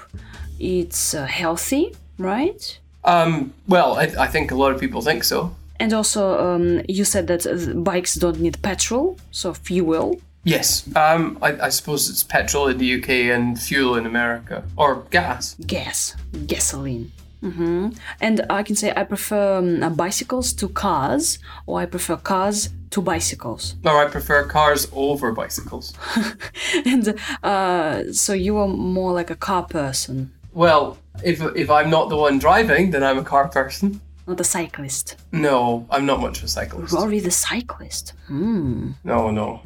it's 0.59 1.13
uh, 1.13 1.25
healthy, 1.25 1.93
right? 2.17 2.79
Um, 3.03 3.53
well, 3.67 3.97
I, 3.97 4.03
I 4.19 4.27
think 4.27 4.51
a 4.51 4.55
lot 4.55 4.71
of 4.71 4.79
people 4.79 5.01
think 5.01 5.23
so. 5.23 5.55
And 5.79 5.93
also, 5.93 6.39
um, 6.39 6.81
you 6.87 7.03
said 7.03 7.27
that 7.27 7.45
uh, 7.45 7.73
bikes 7.73 8.15
don't 8.15 8.39
need 8.39 8.61
petrol, 8.61 9.17
so 9.31 9.53
fuel. 9.53 10.19
Yes, 10.45 10.87
um, 10.95 11.39
I, 11.41 11.59
I, 11.59 11.69
suppose 11.69 12.07
it's 12.07 12.21
petrol 12.21 12.67
in 12.67 12.77
the 12.77 13.01
UK 13.01 13.09
and 13.35 13.59
fuel 13.59 13.95
in 13.95 14.05
America, 14.05 14.63
or 14.77 15.03
gas. 15.09 15.55
Gas, 15.65 16.15
gasoline. 16.45 17.11
Mm-hmm. 17.41 17.89
And 18.21 18.45
I 18.49 18.61
can 18.61 18.75
say 18.75 18.93
I 18.95 19.05
prefer 19.05 19.57
um, 19.57 19.95
bicycles 19.95 20.53
to 20.53 20.69
cars, 20.69 21.39
or 21.65 21.79
I 21.79 21.87
prefer 21.87 22.17
cars 22.17 22.69
to 22.91 23.01
bicycles. 23.01 23.75
Or 23.83 23.97
I 23.97 24.07
prefer 24.07 24.43
cars 24.43 24.87
over 24.93 25.31
bicycles. 25.31 25.93
and 26.85 27.19
uh, 27.41 28.13
so 28.13 28.33
you 28.33 28.57
are 28.57 28.67
more 28.67 29.13
like 29.13 29.31
a 29.31 29.35
car 29.35 29.63
person. 29.63 30.31
Well, 30.53 30.97
if 31.23 31.41
if 31.55 31.71
I'm 31.71 31.89
not 31.89 32.09
the 32.09 32.17
one 32.17 32.37
driving, 32.37 32.91
then 32.91 33.03
I'm 33.03 33.17
a 33.17 33.23
car 33.23 33.47
person. 33.47 33.99
Not 34.27 34.39
a 34.39 34.43
cyclist. 34.43 35.17
No, 35.31 35.85
I'm 35.91 36.05
not 36.05 36.19
much 36.19 36.39
of 36.39 36.45
a 36.45 36.47
cyclist. 36.47 36.93
Rory 36.93 37.19
the 37.19 37.31
cyclist. 37.31 38.13
Hmm. 38.27 38.91
No, 39.03 39.29
no. 39.29 39.61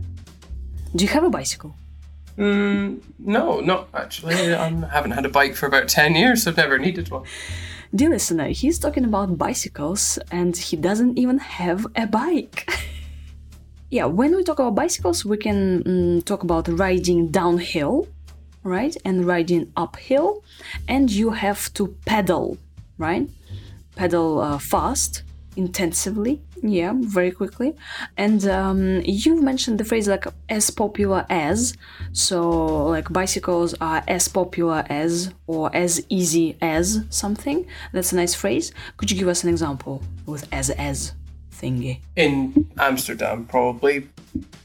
Do 0.95 1.03
you 1.03 1.09
have 1.09 1.23
a 1.23 1.29
bicycle? 1.29 1.75
Mm, 2.37 3.01
no, 3.19 3.59
not 3.59 3.89
actually. 3.93 4.53
I 4.53 4.69
haven't 4.69 5.11
had 5.11 5.25
a 5.25 5.29
bike 5.29 5.55
for 5.55 5.65
about 5.65 5.87
10 5.87 6.15
years. 6.15 6.43
So 6.43 6.51
I've 6.51 6.57
never 6.57 6.77
needed 6.79 7.09
one. 7.09 7.23
Dear 7.93 8.09
listener, 8.09 8.49
he's 8.49 8.79
talking 8.79 9.03
about 9.03 9.37
bicycles 9.37 10.19
and 10.31 10.55
he 10.55 10.75
doesn't 10.77 11.17
even 11.17 11.39
have 11.39 11.87
a 11.95 12.05
bike. 12.05 12.69
yeah, 13.89 14.05
when 14.05 14.35
we 14.35 14.43
talk 14.43 14.59
about 14.59 14.75
bicycles, 14.75 15.25
we 15.25 15.37
can 15.37 15.83
mm, 15.83 16.25
talk 16.25 16.43
about 16.43 16.67
riding 16.67 17.29
downhill 17.29 18.07
right? 18.63 18.95
And 19.05 19.25
riding 19.25 19.71
uphill, 19.75 20.43
and 20.87 21.09
you 21.09 21.31
have 21.31 21.73
to 21.73 21.87
pedal, 22.05 22.57
right? 22.97 23.29
Pedal 23.95 24.39
uh, 24.39 24.59
fast, 24.59 25.23
intensively, 25.59 26.41
yeah, 26.63 26.93
very 26.95 27.31
quickly. 27.31 27.75
And 28.15 28.41
um, 28.47 29.01
you 29.03 29.41
mentioned 29.41 29.77
the 29.77 29.83
phrase 29.83 30.07
like 30.07 30.25
as 30.47 30.69
popular 30.71 31.25
as, 31.29 31.73
so 32.13 32.87
like 32.87 33.11
bicycles 33.11 33.75
are 33.81 34.01
as 34.07 34.27
popular 34.29 34.85
as 34.89 35.33
or 35.47 35.69
as 35.75 35.91
easy 36.09 36.57
as 36.61 37.03
something. 37.09 37.67
That's 37.93 38.13
a 38.13 38.15
nice 38.15 38.33
phrase. 38.33 38.71
Could 38.97 39.11
you 39.11 39.17
give 39.19 39.27
us 39.27 39.43
an 39.43 39.49
example 39.49 40.01
with 40.25 40.47
as 40.51 40.69
as? 40.71 41.13
Thingy. 41.51 41.99
In 42.15 42.71
Amsterdam, 42.77 43.45
probably 43.45 44.07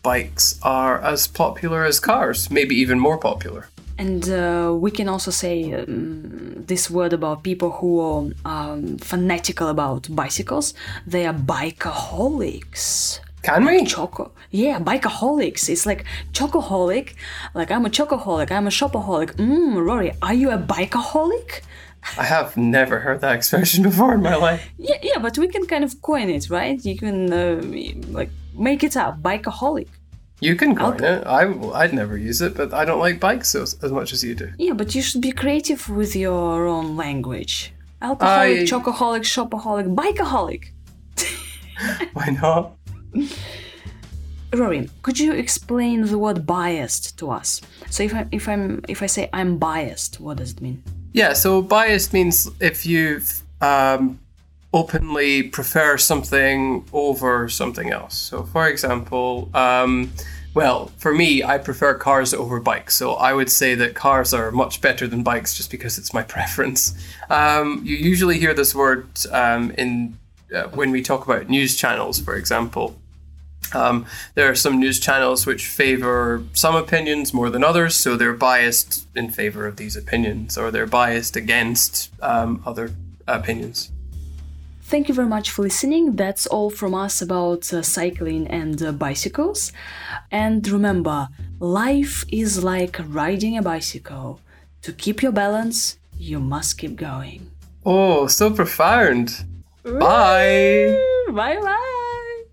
bikes 0.04 0.60
are 0.62 1.02
as 1.02 1.26
popular 1.26 1.84
as 1.84 1.98
cars, 1.98 2.52
maybe 2.52 2.76
even 2.76 3.00
more 3.00 3.18
popular. 3.18 3.68
And 3.98 4.28
uh, 4.28 4.74
we 4.76 4.90
can 4.90 5.08
also 5.08 5.30
say 5.30 5.72
um, 5.72 6.64
this 6.66 6.90
word 6.90 7.12
about 7.12 7.44
people 7.44 7.70
who 7.70 8.00
are 8.00 8.24
um, 8.44 8.98
fanatical 8.98 9.68
about 9.68 10.08
bicycles. 10.14 10.74
They 11.06 11.26
are 11.26 11.34
bikeaholics. 11.34 13.20
Can 13.42 13.66
we? 13.66 13.84
Choco. 13.84 14.32
Yeah, 14.50 14.78
bikeaholics. 14.80 15.68
It's 15.68 15.84
like 15.86 16.04
chocoholic. 16.32 17.14
Like 17.54 17.70
I'm 17.70 17.84
a 17.84 17.90
chocoholic. 17.90 18.50
I'm 18.50 18.66
a 18.66 18.70
shopaholic. 18.70 19.36
Mmm, 19.36 19.84
Rory, 19.84 20.12
are 20.22 20.34
you 20.34 20.50
a 20.50 20.58
bikeaholic? 20.58 21.60
I 22.18 22.24
have 22.24 22.56
never 22.56 23.00
heard 23.00 23.20
that 23.20 23.34
expression 23.34 23.82
before 23.82 24.14
in 24.14 24.22
my 24.22 24.34
life. 24.34 24.68
Yeah, 24.78 24.98
yeah, 25.02 25.18
but 25.18 25.38
we 25.38 25.48
can 25.48 25.66
kind 25.66 25.84
of 25.84 26.00
coin 26.02 26.28
it, 26.30 26.50
right? 26.50 26.82
You 26.84 26.96
can 26.96 27.32
uh, 27.32 27.60
like 28.08 28.30
make 28.54 28.82
it 28.82 28.96
up, 28.96 29.22
bikeaholic. 29.22 29.88
You 30.40 30.56
can 30.56 30.74
coin 30.76 31.02
it. 31.02 31.26
I, 31.26 31.42
I'd 31.72 31.94
never 31.94 32.16
use 32.16 32.42
it, 32.42 32.56
but 32.56 32.74
I 32.74 32.84
don't 32.84 32.98
like 32.98 33.20
bikes 33.20 33.54
as, 33.54 33.74
as 33.82 33.92
much 33.92 34.12
as 34.12 34.22
you 34.22 34.34
do. 34.34 34.52
Yeah, 34.58 34.72
but 34.72 34.94
you 34.94 35.02
should 35.02 35.20
be 35.20 35.32
creative 35.32 35.88
with 35.88 36.14
your 36.16 36.66
own 36.66 36.96
language. 36.96 37.72
Alcoholic, 38.02 38.60
I... 38.60 38.64
chocoholic, 38.64 39.24
shopaholic, 39.24 39.94
bikeaholic. 39.94 40.70
Why 42.12 42.26
not? 42.40 42.76
Rory, 44.52 44.88
could 45.02 45.18
you 45.18 45.32
explain 45.32 46.02
the 46.02 46.18
word 46.18 46.46
biased 46.46 47.18
to 47.18 47.30
us? 47.30 47.60
So 47.90 48.02
if 48.02 48.14
I 48.14 48.26
if 48.30 48.48
I'm 48.48 48.82
if 48.88 49.02
I 49.02 49.06
say 49.06 49.28
I'm 49.32 49.58
biased, 49.58 50.20
what 50.20 50.36
does 50.36 50.52
it 50.52 50.60
mean? 50.60 50.82
Yeah, 51.12 51.32
so 51.32 51.62
biased 51.62 52.12
means 52.12 52.50
if 52.60 52.84
you've 52.86 53.42
um, 53.60 54.18
openly 54.74 55.40
prefer 55.44 55.96
something 55.96 56.84
over 56.92 57.48
something 57.48 57.92
else. 57.92 58.16
So, 58.16 58.42
for 58.42 58.68
example, 58.68 59.48
um, 59.54 60.12
well, 60.52 60.90
for 60.98 61.14
me, 61.14 61.44
I 61.44 61.58
prefer 61.58 61.94
cars 61.94 62.34
over 62.34 62.58
bikes. 62.58 62.96
So 62.96 63.14
I 63.14 63.32
would 63.32 63.50
say 63.50 63.76
that 63.76 63.94
cars 63.94 64.34
are 64.34 64.50
much 64.50 64.80
better 64.80 65.06
than 65.06 65.22
bikes 65.22 65.56
just 65.56 65.70
because 65.70 65.96
it's 65.96 66.12
my 66.12 66.22
preference. 66.34 66.92
Um, 67.30 67.82
you 67.84 67.96
usually 67.96 68.38
hear 68.38 68.52
this 68.52 68.74
word 68.74 69.06
um, 69.30 69.70
in 69.78 70.18
uh, 70.54 70.64
when 70.68 70.90
we 70.90 71.02
talk 71.02 71.24
about 71.24 71.48
news 71.48 71.76
channels, 71.76 72.20
for 72.20 72.34
example. 72.34 72.96
Um, 73.72 74.06
there 74.34 74.50
are 74.50 74.54
some 74.54 74.78
news 74.78 75.00
channels 75.00 75.46
which 75.46 75.66
favor 75.66 76.44
some 76.52 76.76
opinions 76.76 77.32
more 77.32 77.48
than 77.48 77.64
others, 77.64 77.96
so 77.96 78.16
they're 78.16 78.34
biased 78.34 79.06
in 79.16 79.30
favor 79.30 79.66
of 79.66 79.76
these 79.76 79.96
opinions, 79.96 80.58
or 80.58 80.70
they're 80.70 80.86
biased 80.86 81.34
against 81.34 82.12
um, 82.22 82.62
other 82.66 82.90
opinions. 83.26 83.90
Thank 84.86 85.08
you 85.08 85.14
very 85.14 85.28
much 85.28 85.50
for 85.50 85.62
listening. 85.62 86.14
That's 86.14 86.46
all 86.46 86.68
from 86.68 86.94
us 86.94 87.22
about 87.22 87.72
uh, 87.72 87.80
cycling 87.82 88.46
and 88.48 88.80
uh, 88.82 88.92
bicycles. 88.92 89.72
And 90.30 90.66
remember, 90.68 91.28
life 91.58 92.24
is 92.28 92.62
like 92.62 93.00
riding 93.08 93.56
a 93.56 93.62
bicycle. 93.62 94.40
To 94.82 94.92
keep 94.92 95.22
your 95.22 95.32
balance, 95.32 95.98
you 96.18 96.38
must 96.38 96.76
keep 96.76 96.96
going. 96.96 97.50
Oh, 97.86 98.26
so 98.26 98.50
profound. 98.50 99.44
Bye. 99.82 100.94
Bye 101.30 101.58
bye. 101.60 102.44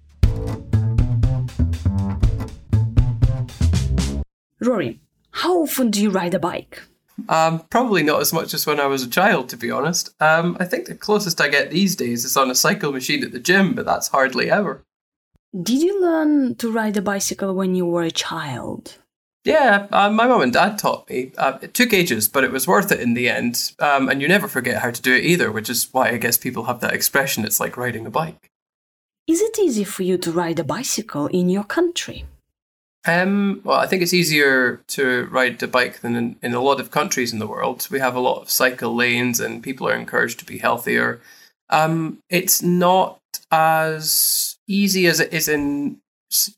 Rory, 4.61 4.99
how 5.31 5.63
often 5.63 5.91
do 5.91 6.01
you 6.01 6.09
ride 6.09 6.33
a 6.33 6.39
bike? 6.39 6.81
Um, 7.29 7.59
probably 7.69 8.03
not 8.03 8.21
as 8.21 8.33
much 8.33 8.53
as 8.53 8.65
when 8.65 8.79
I 8.79 8.87
was 8.87 9.03
a 9.03 9.09
child, 9.09 9.49
to 9.49 9.57
be 9.57 9.71
honest. 9.71 10.09
Um, 10.21 10.57
I 10.59 10.65
think 10.65 10.85
the 10.85 10.95
closest 10.95 11.41
I 11.41 11.47
get 11.47 11.71
these 11.71 11.95
days 11.95 12.25
is 12.25 12.37
on 12.37 12.51
a 12.51 12.55
cycle 12.55 12.91
machine 12.91 13.23
at 13.23 13.31
the 13.31 13.39
gym, 13.39 13.73
but 13.73 13.85
that's 13.85 14.09
hardly 14.09 14.49
ever. 14.49 14.83
Did 15.59 15.81
you 15.81 16.01
learn 16.01 16.55
to 16.55 16.71
ride 16.71 16.97
a 16.97 17.01
bicycle 17.01 17.53
when 17.53 17.75
you 17.75 17.85
were 17.85 18.03
a 18.03 18.11
child? 18.11 18.97
Yeah, 19.43 19.87
uh, 19.91 20.09
my 20.09 20.27
mum 20.27 20.41
and 20.41 20.53
dad 20.53 20.77
taught 20.77 21.09
me. 21.09 21.31
Uh, 21.37 21.57
it 21.61 21.73
took 21.73 21.93
ages, 21.93 22.27
but 22.27 22.43
it 22.43 22.51
was 22.51 22.67
worth 22.67 22.91
it 22.91 22.99
in 22.99 23.15
the 23.15 23.27
end. 23.27 23.73
Um, 23.79 24.07
and 24.07 24.21
you 24.21 24.27
never 24.27 24.47
forget 24.47 24.81
how 24.81 24.91
to 24.91 25.01
do 25.01 25.13
it 25.15 25.25
either, 25.25 25.51
which 25.51 25.69
is 25.69 25.91
why 25.91 26.09
I 26.09 26.17
guess 26.17 26.37
people 26.37 26.65
have 26.65 26.79
that 26.81 26.93
expression 26.93 27.43
it's 27.43 27.59
like 27.59 27.75
riding 27.75 28.05
a 28.05 28.11
bike. 28.11 28.49
Is 29.27 29.41
it 29.41 29.57
easy 29.59 29.83
for 29.83 30.03
you 30.03 30.17
to 30.19 30.31
ride 30.31 30.59
a 30.59 30.63
bicycle 30.63 31.27
in 31.27 31.49
your 31.49 31.63
country? 31.63 32.25
Um, 33.05 33.61
well, 33.63 33.79
I 33.79 33.87
think 33.87 34.01
it's 34.01 34.13
easier 34.13 34.81
to 34.89 35.25
ride 35.31 35.61
a 35.63 35.67
bike 35.67 36.01
than 36.01 36.15
in, 36.15 36.35
in 36.43 36.53
a 36.53 36.61
lot 36.61 36.79
of 36.79 36.91
countries 36.91 37.33
in 37.33 37.39
the 37.39 37.47
world. 37.47 37.87
We 37.89 37.99
have 37.99 38.15
a 38.15 38.19
lot 38.19 38.41
of 38.41 38.49
cycle 38.49 38.95
lanes 38.95 39.39
and 39.39 39.63
people 39.63 39.87
are 39.87 39.95
encouraged 39.95 40.39
to 40.39 40.45
be 40.45 40.59
healthier. 40.59 41.19
Um, 41.69 42.19
it's 42.29 42.61
not 42.61 43.19
as 43.49 44.57
easy 44.67 45.07
as 45.07 45.19
it 45.19 45.33
is 45.33 45.47
in 45.47 45.97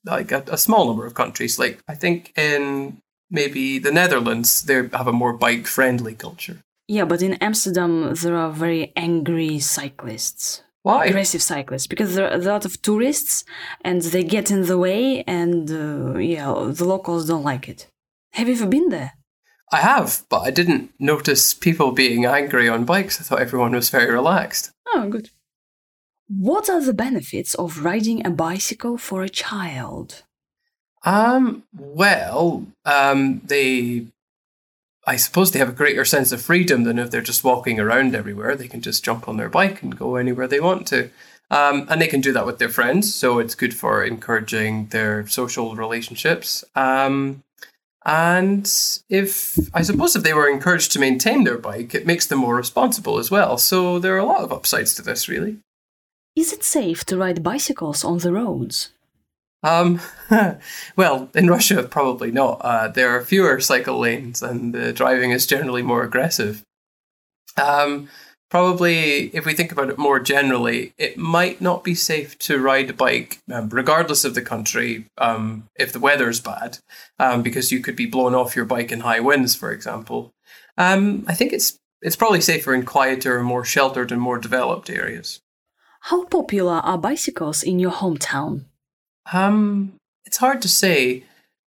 like 0.05 0.31
a, 0.31 0.43
a 0.47 0.57
small 0.57 0.87
number 0.87 1.05
of 1.05 1.13
countries. 1.13 1.57
Like 1.57 1.81
I 1.87 1.95
think 1.95 2.33
in 2.37 2.97
maybe 3.29 3.79
the 3.79 3.91
Netherlands, 3.91 4.63
they 4.63 4.75
have 4.75 5.07
a 5.07 5.13
more 5.13 5.33
bike 5.33 5.65
friendly 5.65 6.13
culture. 6.13 6.57
Yeah, 6.87 7.05
but 7.05 7.21
in 7.21 7.35
Amsterdam, 7.35 8.13
there 8.13 8.35
are 8.35 8.51
very 8.51 8.91
angry 8.95 9.59
cyclists. 9.59 10.61
Why? 10.83 11.05
Aggressive 11.05 11.41
cyclists 11.41 11.87
because 11.87 12.13
there 12.13 12.29
are 12.29 12.35
a 12.35 12.37
lot 12.37 12.65
of 12.65 12.81
tourists 12.81 13.45
and 13.83 14.01
they 14.01 14.23
get 14.23 14.51
in 14.51 14.63
the 14.63 14.77
way, 14.77 15.23
and 15.23 15.71
uh, 15.71 16.17
yeah, 16.17 16.53
the 16.69 16.85
locals 16.85 17.25
don't 17.27 17.43
like 17.43 17.67
it. 17.69 17.87
Have 18.33 18.47
you 18.47 18.55
ever 18.55 18.67
been 18.67 18.89
there? 18.89 19.13
I 19.71 19.77
have, 19.77 20.23
but 20.29 20.41
I 20.41 20.51
didn't 20.51 20.91
notice 20.99 21.53
people 21.53 21.93
being 21.93 22.25
angry 22.25 22.67
on 22.67 22.83
bikes. 22.83 23.19
I 23.19 23.23
thought 23.23 23.39
everyone 23.39 23.71
was 23.71 23.89
very 23.89 24.11
relaxed. 24.11 24.71
Oh, 24.93 25.07
good. 25.09 25.29
What 26.27 26.69
are 26.69 26.81
the 26.81 26.93
benefits 26.93 27.55
of 27.55 27.83
riding 27.83 28.25
a 28.25 28.29
bicycle 28.29 28.97
for 28.97 29.23
a 29.23 29.29
child? 29.29 30.23
Um, 31.05 31.63
well, 31.73 32.67
um, 32.85 33.41
they 33.45 34.07
I 35.05 35.17
suppose 35.17 35.51
they 35.51 35.59
have 35.59 35.69
a 35.69 35.73
greater 35.73 36.05
sense 36.05 36.31
of 36.31 36.41
freedom 36.41 36.83
than 36.83 36.99
if 36.99 37.11
they're 37.11 37.21
just 37.21 37.43
walking 37.43 37.79
around 37.79 38.15
everywhere. 38.15 38.55
They 38.55 38.67
can 38.67 38.81
just 38.81 39.03
jump 39.03 39.27
on 39.27 39.37
their 39.37 39.49
bike 39.49 39.83
and 39.83 39.97
go 39.97 40.15
anywhere 40.15 40.47
they 40.47 40.59
want 40.59 40.87
to. 40.87 41.09
Um, 41.51 41.85
and 41.89 42.01
they 42.01 42.07
can 42.07 42.21
do 42.21 42.31
that 42.33 42.45
with 42.45 42.57
their 42.57 42.69
friends. 42.69 43.13
So 43.13 43.39
it's 43.39 43.55
good 43.55 43.73
for 43.73 44.03
encouraging 44.03 44.87
their 44.87 45.27
social 45.27 45.75
relationships. 45.75 46.63
Um, 46.75 47.43
And 48.05 48.67
if, 49.09 49.57
I 49.73 49.81
suppose, 49.81 50.15
if 50.15 50.23
they 50.23 50.33
were 50.33 50.49
encouraged 50.49 50.91
to 50.91 50.99
maintain 50.99 51.43
their 51.43 51.57
bike, 51.57 51.95
it 51.95 52.05
makes 52.05 52.25
them 52.25 52.39
more 52.39 52.57
responsible 52.57 53.17
as 53.17 53.31
well. 53.31 53.57
So 53.57 53.97
there 53.99 54.15
are 54.15 54.19
a 54.19 54.25
lot 54.25 54.43
of 54.43 54.51
upsides 54.51 54.93
to 54.95 55.01
this, 55.01 55.29
really. 55.29 55.59
Is 56.35 56.51
it 56.51 56.63
safe 56.63 57.05
to 57.05 57.17
ride 57.17 57.43
bicycles 57.43 58.03
on 58.03 58.17
the 58.17 58.33
roads? 58.33 58.89
Um, 59.63 60.01
well, 60.95 61.29
in 61.33 61.47
Russia, 61.47 61.83
probably 61.83 62.31
not. 62.31 62.61
Uh, 62.61 62.89
there 62.89 63.09
are 63.09 63.23
fewer 63.23 63.59
cycle 63.59 63.99
lanes, 63.99 64.41
and 64.41 64.73
the 64.73 64.93
driving 64.93 65.31
is 65.31 65.47
generally 65.47 65.81
more 65.81 66.03
aggressive. 66.03 66.63
Um, 67.55 68.09
probably, 68.49 69.27
if 69.35 69.45
we 69.45 69.53
think 69.53 69.71
about 69.71 69.89
it 69.89 69.97
more 69.97 70.19
generally, 70.19 70.93
it 70.97 71.17
might 71.17 71.61
not 71.61 71.83
be 71.83 71.95
safe 71.95 72.37
to 72.39 72.59
ride 72.59 72.89
a 72.89 72.93
bike, 72.93 73.39
um, 73.51 73.69
regardless 73.69 74.25
of 74.25 74.35
the 74.35 74.41
country, 74.41 75.05
um, 75.17 75.69
if 75.75 75.93
the 75.93 75.99
weather 75.99 76.29
is 76.29 76.41
bad, 76.41 76.79
um, 77.19 77.41
because 77.41 77.71
you 77.71 77.79
could 77.79 77.95
be 77.95 78.05
blown 78.05 78.35
off 78.35 78.55
your 78.55 78.65
bike 78.65 78.91
in 78.91 78.99
high 78.99 79.21
winds, 79.21 79.55
for 79.55 79.71
example. 79.71 80.33
Um, 80.77 81.23
I 81.27 81.33
think 81.35 81.53
it's 81.53 81.79
it's 82.01 82.17
probably 82.17 82.41
safer 82.41 82.73
in 82.73 82.83
quieter, 82.83 83.41
more 83.41 83.63
sheltered, 83.63 84.11
and 84.11 84.19
more 84.19 84.37
developed 84.37 84.89
areas. 84.89 85.39
How 86.01 86.25
popular 86.25 86.81
are 86.83 86.97
bicycles 86.97 87.63
in 87.63 87.79
your 87.79 87.91
hometown? 87.91 88.65
Um, 89.31 89.93
it's 90.25 90.37
hard 90.37 90.61
to 90.63 90.67
say. 90.67 91.23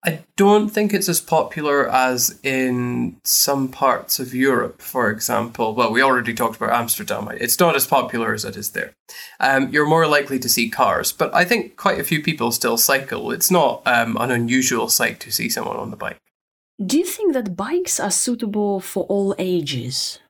I 0.05 0.21
don't 0.37 0.69
think 0.69 0.95
it's 0.95 1.09
as 1.09 1.21
popular 1.21 1.91
as 1.91 2.39
in 2.45 3.17
some 3.25 3.67
parts 3.69 4.21
of 4.21 4.33
Europe, 4.33 4.81
for 4.81 5.11
example. 5.11 5.75
Well, 5.75 5.91
we 5.91 6.03
already 6.03 6.33
talked 6.35 6.55
about 6.57 6.73
Amsterdam. 6.73 7.29
It's 7.33 7.59
not 7.59 7.75
as 7.75 7.85
popular 7.85 8.33
as 8.33 8.45
it 8.45 8.57
is 8.57 8.71
there. 8.71 8.93
Um, 9.41 9.71
you're 9.71 9.89
more 9.89 10.07
likely 10.07 10.39
to 10.39 10.49
see 10.49 10.71
cars, 10.71 11.11
but 11.11 11.35
I 11.35 11.45
think 11.45 11.77
quite 11.77 11.99
a 11.99 12.05
few 12.05 12.23
people 12.23 12.53
still 12.53 12.77
cycle. 12.77 13.33
It's 13.33 13.51
not 13.51 13.83
um, 13.87 14.17
an 14.19 14.31
unusual 14.31 14.89
sight 14.89 15.19
to 15.21 15.33
see 15.33 15.49
someone 15.49 15.77
on 15.77 15.91
the 15.91 15.97
bike. 15.97 16.19
Do 16.85 16.97
you 16.97 17.05
think 17.05 17.33
that 17.33 17.57
bikes 17.57 17.99
are 17.99 18.13
suitable 18.13 18.79
for 18.79 19.03
all 19.07 19.35
ages? 19.37 20.21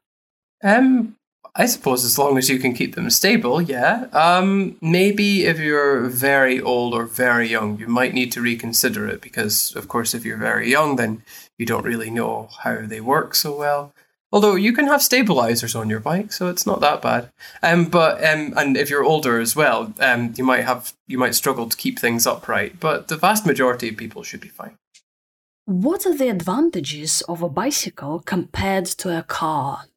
Um, 0.64 1.17
I 1.60 1.66
suppose 1.66 2.04
as 2.04 2.16
long 2.18 2.38
as 2.38 2.48
you 2.48 2.60
can 2.60 2.72
keep 2.72 2.94
them 2.94 3.10
stable, 3.10 3.60
yeah. 3.60 4.06
Um, 4.12 4.76
maybe 4.80 5.44
if 5.44 5.58
you're 5.58 6.02
very 6.02 6.60
old 6.60 6.94
or 6.94 7.04
very 7.04 7.48
young, 7.48 7.80
you 7.80 7.88
might 7.88 8.14
need 8.14 8.30
to 8.32 8.40
reconsider 8.40 9.08
it 9.08 9.20
because, 9.20 9.74
of 9.74 9.88
course, 9.88 10.14
if 10.14 10.24
you're 10.24 10.36
very 10.36 10.70
young, 10.70 10.94
then 10.94 11.22
you 11.58 11.66
don't 11.66 11.84
really 11.84 12.10
know 12.10 12.48
how 12.62 12.86
they 12.86 13.00
work 13.00 13.34
so 13.34 13.58
well. 13.58 13.92
Although 14.30 14.54
you 14.54 14.72
can 14.72 14.86
have 14.86 15.02
stabilizers 15.02 15.74
on 15.74 15.90
your 15.90 15.98
bike, 15.98 16.32
so 16.32 16.48
it's 16.48 16.66
not 16.66 16.80
that 16.80 17.02
bad. 17.02 17.32
Um, 17.60 17.86
but 17.86 18.22
um, 18.24 18.54
and 18.56 18.76
if 18.76 18.88
you're 18.88 19.04
older 19.04 19.40
as 19.40 19.56
well, 19.56 19.92
um, 19.98 20.34
you 20.36 20.44
might 20.44 20.64
have 20.64 20.92
you 21.08 21.18
might 21.18 21.34
struggle 21.34 21.68
to 21.68 21.76
keep 21.76 21.98
things 21.98 22.26
upright. 22.26 22.78
But 22.78 23.08
the 23.08 23.16
vast 23.16 23.46
majority 23.46 23.88
of 23.88 23.96
people 23.96 24.22
should 24.22 24.40
be 24.40 24.48
fine. 24.48 24.76
What 25.64 26.06
are 26.06 26.16
the 26.16 26.28
advantages 26.28 27.22
of 27.22 27.42
a 27.42 27.48
bicycle 27.48 28.20
compared 28.20 28.86
to 29.00 29.18
a 29.18 29.22
car? 29.22 29.88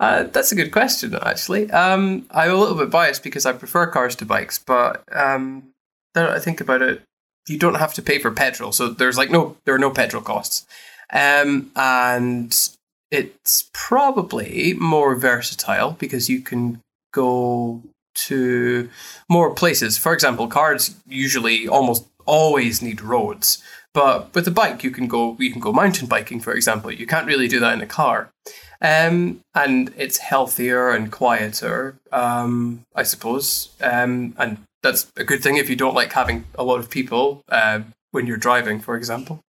Uh, 0.00 0.24
that's 0.24 0.52
a 0.52 0.54
good 0.54 0.70
question, 0.70 1.14
actually. 1.22 1.70
Um, 1.70 2.26
I'm 2.30 2.50
a 2.50 2.54
little 2.54 2.76
bit 2.76 2.90
biased 2.90 3.22
because 3.22 3.44
I 3.44 3.52
prefer 3.52 3.86
cars 3.86 4.14
to 4.16 4.24
bikes, 4.24 4.58
but 4.58 5.02
um, 5.12 5.70
I 6.14 6.38
think 6.38 6.60
about 6.60 6.82
it, 6.82 7.02
you 7.48 7.58
don't 7.58 7.74
have 7.76 7.94
to 7.94 8.02
pay 8.02 8.18
for 8.18 8.30
petrol, 8.30 8.72
so 8.72 8.88
there's 8.88 9.18
like 9.18 9.30
no 9.30 9.56
there 9.64 9.74
are 9.74 9.78
no 9.78 9.90
petrol 9.90 10.22
costs, 10.22 10.66
um, 11.12 11.70
and 11.74 12.70
it's 13.10 13.70
probably 13.72 14.74
more 14.74 15.16
versatile 15.16 15.92
because 15.92 16.28
you 16.28 16.40
can 16.42 16.80
go 17.12 17.82
to 18.14 18.90
more 19.28 19.54
places. 19.54 19.96
For 19.96 20.12
example, 20.12 20.46
cars 20.46 20.94
usually 21.06 21.66
almost 21.66 22.06
always 22.26 22.82
need 22.82 23.00
roads, 23.00 23.62
but 23.94 24.32
with 24.34 24.46
a 24.46 24.52
bike 24.52 24.84
you 24.84 24.90
can 24.90 25.08
go 25.08 25.36
you 25.38 25.50
can 25.50 25.60
go 25.60 25.72
mountain 25.72 26.06
biking, 26.06 26.40
for 26.40 26.52
example. 26.52 26.92
You 26.92 27.06
can't 27.06 27.26
really 27.26 27.48
do 27.48 27.60
that 27.60 27.74
in 27.74 27.80
a 27.80 27.86
car. 27.86 28.30
Um, 28.80 29.40
and 29.54 29.92
it's 29.96 30.18
healthier 30.18 30.90
and 30.90 31.10
quieter, 31.10 31.96
um, 32.12 32.84
I 32.94 33.02
suppose. 33.02 33.70
Um, 33.80 34.34
and 34.38 34.58
that's 34.82 35.10
a 35.16 35.24
good 35.24 35.42
thing 35.42 35.56
if 35.56 35.68
you 35.68 35.76
don't 35.76 35.94
like 35.94 36.12
having 36.12 36.44
a 36.56 36.64
lot 36.64 36.78
of 36.78 36.88
people 36.90 37.42
uh, 37.48 37.80
when 38.12 38.26
you're 38.26 38.36
driving, 38.36 38.80
for 38.80 38.96
example. 38.96 39.40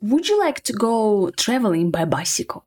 Would 0.00 0.28
you 0.28 0.38
like 0.38 0.62
to 0.62 0.72
go 0.72 1.30
traveling 1.36 1.90
by 1.90 2.04
bicycle? 2.04 2.64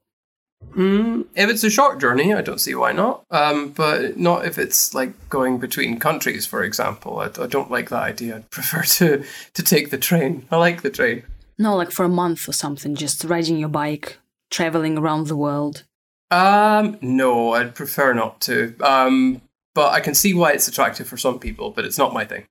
Mm, 0.74 1.26
if 1.36 1.50
it's 1.50 1.64
a 1.64 1.70
short 1.70 2.00
journey, 2.00 2.34
I 2.34 2.42
don't 2.42 2.60
see 2.60 2.76
why 2.76 2.92
not. 2.92 3.24
Um, 3.30 3.70
but 3.70 4.18
not 4.18 4.46
if 4.46 4.58
it's 4.58 4.94
like 4.94 5.30
going 5.30 5.58
between 5.60 6.00
countries, 6.00 6.46
for 6.46 6.64
example. 6.64 7.20
I, 7.20 7.26
I 7.26 7.48
don't 7.48 7.70
like 7.70 7.90
that 7.90 8.04
idea. 8.04 8.38
I'd 8.38 8.50
prefer 8.50 8.84
to 8.98 9.24
to 9.54 9.64
take 9.64 9.90
the 9.92 9.98
train. 9.98 10.46
I 10.50 10.58
like 10.58 10.82
the 10.82 10.90
train. 10.90 11.24
No, 11.58 11.76
like 11.76 11.92
for 11.92 12.04
a 12.04 12.10
month 12.10 12.50
or 12.50 12.54
something, 12.54 12.96
just 12.96 13.24
riding 13.24 13.58
your 13.58 13.70
bike 13.70 14.18
traveling 14.56 14.98
around 14.98 15.28
the 15.28 15.36
world? 15.36 15.84
Um, 16.32 16.98
no, 17.02 17.54
I'd 17.54 17.76
prefer 17.76 18.14
not 18.14 18.42
to. 18.42 18.76
Um, 18.82 19.42
but 19.76 19.92
I 19.92 20.00
can 20.00 20.16
see 20.16 20.34
why 20.34 20.54
it's 20.54 20.68
attractive 20.68 21.08
for 21.08 21.18
some 21.18 21.38
people, 21.38 21.72
but 21.72 21.86
it's 21.86 21.98
not 21.98 22.14
my 22.14 22.26
thing. 22.26 22.46